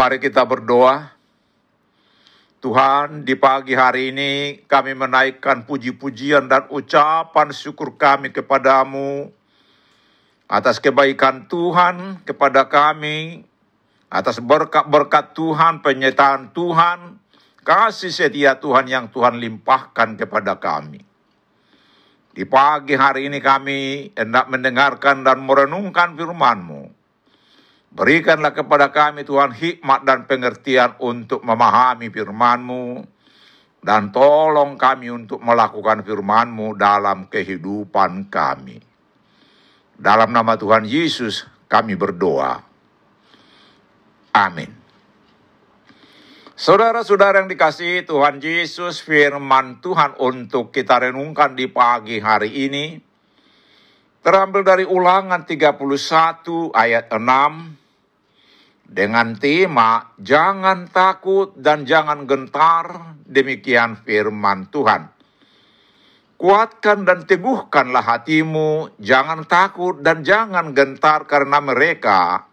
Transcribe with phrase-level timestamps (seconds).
[0.00, 1.12] Mari kita berdoa.
[2.64, 9.28] Tuhan, di pagi hari ini kami menaikkan puji-pujian dan ucapan syukur kami kepadamu
[10.48, 13.44] atas kebaikan Tuhan kepada kami,
[14.08, 17.20] atas berkat-berkat Tuhan, penyertaan Tuhan,
[17.60, 21.04] kasih setia Tuhan yang Tuhan limpahkan kepada kami.
[22.32, 26.79] Di pagi hari ini kami hendak mendengarkan dan merenungkan firman-Mu.
[27.90, 33.02] Berikanlah kepada kami Tuhan hikmat dan pengertian untuk memahami firman-Mu.
[33.80, 38.78] Dan tolong kami untuk melakukan firman-Mu dalam kehidupan kami.
[39.96, 42.62] Dalam nama Tuhan Yesus kami berdoa.
[44.36, 44.70] Amin.
[46.60, 53.00] Saudara-saudara yang dikasihi Tuhan Yesus, firman Tuhan untuk kita renungkan di pagi hari ini
[54.20, 55.80] terambil dari Ulangan 31
[56.76, 57.80] ayat 6
[58.90, 65.08] dengan tema jangan takut dan jangan gentar, demikian firman Tuhan.
[66.40, 72.48] Kuatkan dan teguhkanlah hatimu, jangan takut dan jangan gentar karena mereka,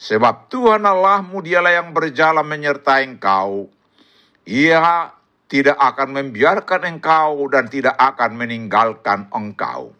[0.00, 3.68] sebab Tuhan Allahmu dialah yang berjalan menyertai engkau.
[4.48, 5.12] Ia
[5.44, 9.97] tidak akan membiarkan engkau dan tidak akan meninggalkan engkau.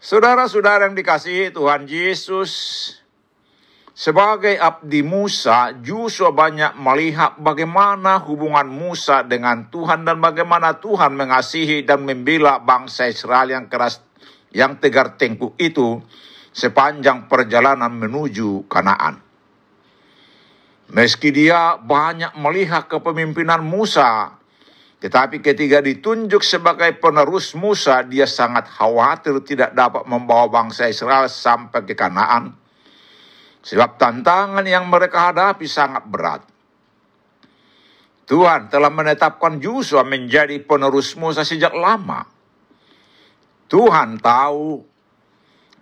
[0.00, 2.52] Saudara-saudara yang dikasihi Tuhan Yesus,
[3.92, 11.84] sebagai abdi Musa, Yusuf banyak melihat bagaimana hubungan Musa dengan Tuhan dan bagaimana Tuhan mengasihi
[11.84, 14.00] dan membela bangsa Israel yang keras,
[14.56, 16.00] yang tegar tengkuk itu
[16.48, 19.20] sepanjang perjalanan menuju Kanaan.
[20.96, 24.39] Meski dia banyak melihat kepemimpinan Musa,
[25.00, 31.88] tetapi ketika ditunjuk sebagai penerus Musa, dia sangat khawatir tidak dapat membawa bangsa Israel sampai
[31.88, 32.60] ke Kanaan
[33.60, 36.42] Sebab tantangan yang mereka hadapi sangat berat.
[38.24, 42.24] Tuhan telah menetapkan Yusuf menjadi penerus Musa sejak lama.
[43.68, 44.80] Tuhan tahu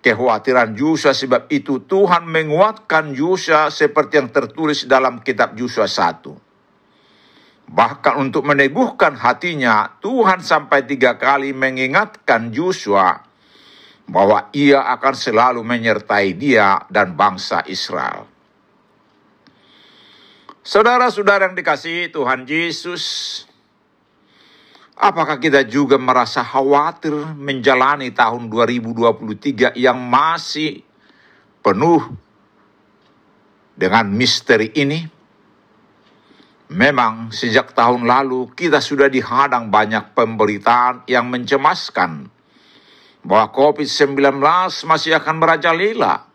[0.03, 6.48] kekhawatiran Yusuf sebab itu Tuhan menguatkan Yusuf seperti yang tertulis dalam kitab Yusuf 1.
[7.69, 12.97] Bahkan untuk meneguhkan hatinya, Tuhan sampai tiga kali mengingatkan Yusuf
[14.09, 18.25] bahwa ia akan selalu menyertai dia dan bangsa Israel.
[20.65, 23.05] Saudara-saudara yang dikasihi Tuhan Yesus,
[24.97, 30.81] apakah kita juga merasa khawatir menjalani tahun 2023 yang masih
[31.61, 32.01] penuh
[33.77, 35.18] dengan misteri ini?
[36.69, 42.29] Memang sejak tahun lalu kita sudah dihadang banyak pemberitaan yang mencemaskan
[43.25, 44.37] bahwa COVID-19
[44.85, 46.29] masih akan merajalela.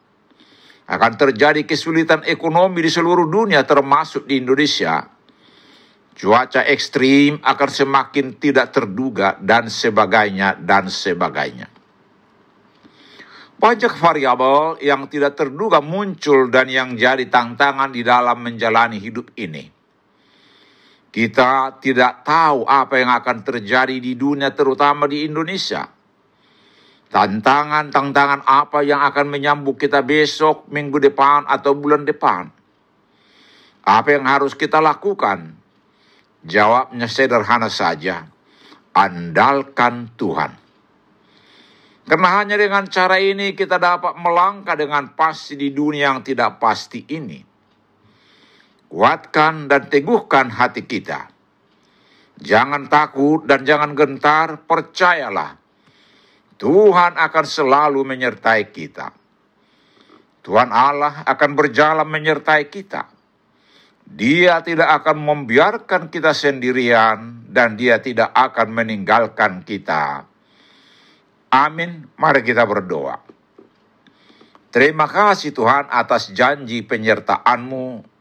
[0.89, 5.05] Akan terjadi kesulitan ekonomi di seluruh dunia termasuk di Indonesia.
[6.17, 11.69] Cuaca ekstrim akan semakin tidak terduga dan sebagainya dan sebagainya.
[13.61, 19.82] Banyak variabel yang tidak terduga muncul dan yang jadi tantangan di dalam menjalani hidup ini.
[21.13, 25.85] Kita tidak tahu apa yang akan terjadi di dunia terutama di Indonesia
[27.13, 32.49] Tantangan-tantangan apa yang akan menyambut kita besok, minggu depan, atau bulan depan?
[33.85, 35.53] Apa yang harus kita lakukan?
[36.41, 38.25] Jawabnya sederhana saja.
[38.97, 40.57] Andalkan Tuhan.
[42.09, 47.05] Karena hanya dengan cara ini kita dapat melangkah dengan pasti di dunia yang tidak pasti
[47.13, 47.52] ini.
[48.93, 51.33] Kuatkan dan teguhkan hati kita.
[52.37, 55.57] Jangan takut dan jangan gentar, percayalah
[56.61, 59.09] Tuhan akan selalu menyertai kita.
[60.45, 63.09] Tuhan Allah akan berjalan menyertai kita.
[64.05, 70.29] Dia tidak akan membiarkan kita sendirian dan dia tidak akan meninggalkan kita.
[71.49, 72.13] Amin.
[72.15, 73.17] Mari kita berdoa.
[74.69, 78.12] Terima kasih Tuhan atas janji penyertaanmu.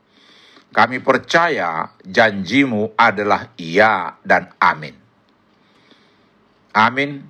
[0.72, 4.96] Kami percaya janjimu adalah iya dan amin.
[6.72, 7.28] Amin.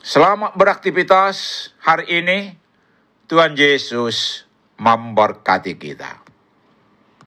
[0.00, 2.56] Selamat beraktivitas hari ini.
[3.28, 4.48] Tuhan Yesus
[4.80, 6.23] memberkati kita.